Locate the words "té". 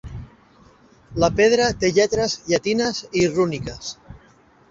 1.83-1.91